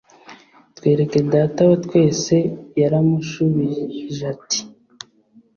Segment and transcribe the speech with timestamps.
[0.77, 2.35] Twereke Data wa Twese
[2.81, 4.59] yaramushubijati